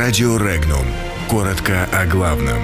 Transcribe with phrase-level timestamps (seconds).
[0.00, 0.86] Радио Регнум.
[1.28, 2.58] Коротко о главном.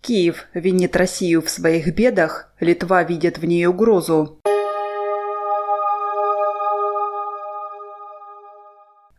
[0.00, 4.40] Киев винит Россию в своих бедах, Литва видит в ней угрозу.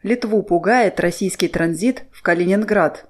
[0.04, 3.06] Литву пугает российский транзит в Калининград.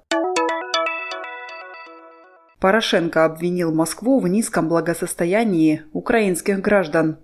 [2.60, 7.18] Порошенко обвинил Москву в низком благосостоянии украинских граждан.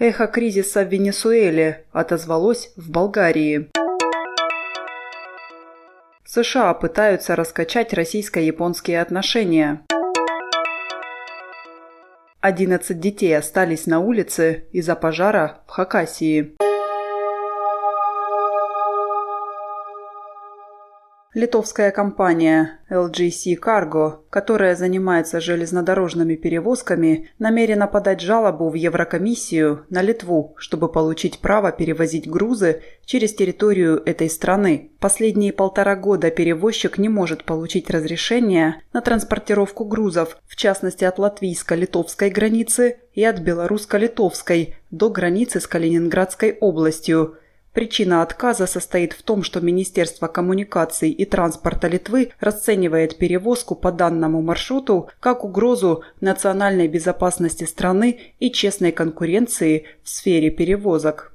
[0.00, 3.68] Эхо кризиса в Венесуэле отозвалось в Болгарии.
[6.24, 9.84] США пытаются раскачать российско-японские отношения.
[12.40, 16.54] 11 детей остались на улице из-за пожара в Хакасии.
[21.38, 30.56] Литовская компания LGC Cargo, которая занимается железнодорожными перевозками, намерена подать жалобу в Еврокомиссию на Литву,
[30.56, 34.90] чтобы получить право перевозить грузы через территорию этой страны.
[34.98, 42.30] Последние полтора года перевозчик не может получить разрешение на транспортировку грузов, в частности от латвийско-литовской
[42.30, 47.36] границы и от белорусско-литовской до границы с Калининградской областью–
[47.78, 54.42] Причина отказа состоит в том, что Министерство коммуникаций и транспорта Литвы расценивает перевозку по данному
[54.42, 61.32] маршруту как угрозу национальной безопасности страны и честной конкуренции в сфере перевозок.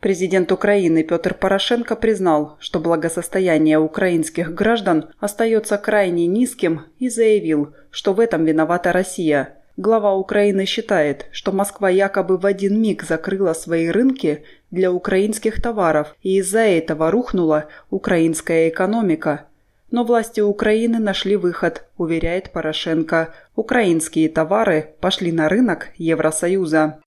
[0.00, 8.14] Президент Украины Петр Порошенко признал, что благосостояние украинских граждан остается крайне низким и заявил, что
[8.14, 13.88] в этом виновата Россия– Глава Украины считает, что Москва якобы в один миг закрыла свои
[13.88, 19.46] рынки для украинских товаров, и из-за этого рухнула украинская экономика.
[19.90, 23.34] Но власти Украины нашли выход, уверяет Порошенко.
[23.56, 27.00] Украинские товары пошли на рынок Евросоюза.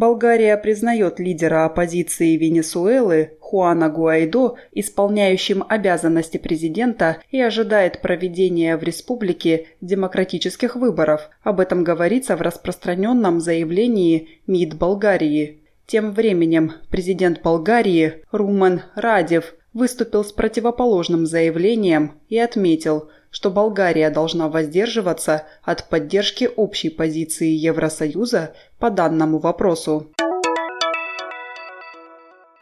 [0.00, 9.66] Болгария признает лидера оппозиции Венесуэлы Хуана Гуайдо исполняющим обязанности президента и ожидает проведения в республике
[9.82, 11.28] демократических выборов.
[11.42, 15.58] Об этом говорится в распространенном заявлении МИД Болгарии.
[15.84, 24.48] Тем временем президент Болгарии Руман Радев выступил с противоположным заявлением и отметил, что Болгария должна
[24.48, 30.10] воздерживаться от поддержки общей позиции Евросоюза по данному вопросу.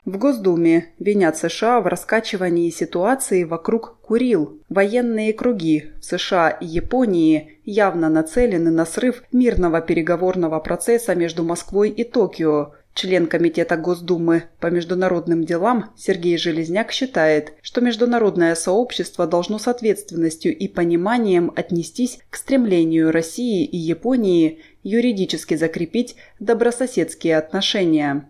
[0.08, 4.58] В Госдуме винят США в раскачивании ситуации вокруг Курил.
[4.70, 11.90] Военные круги в США и Японии явно нацелены на срыв мирного переговорного процесса между Москвой
[11.90, 12.72] и Токио.
[12.98, 20.52] Член Комитета Госдумы по международным делам Сергей Железняк считает, что международное сообщество должно с ответственностью
[20.56, 28.28] и пониманием отнестись к стремлению России и Японии юридически закрепить добрососедские отношения.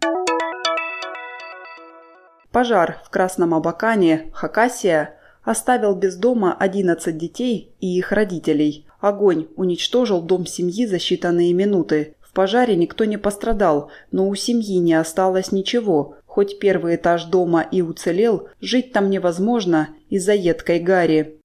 [2.52, 5.14] Пожар в Красном Абакане, Хакасия,
[5.44, 8.84] оставил без дома 11 детей и их родителей.
[9.00, 12.16] Огонь уничтожил дом семьи за считанные минуты.
[12.38, 16.14] Пожаре никто не пострадал, но у семьи не осталось ничего.
[16.24, 21.40] Хоть первый этаж дома и уцелел, жить там невозможно из-за едкой гари.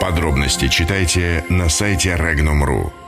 [0.00, 3.05] Подробности читайте на сайте Regnum.ru.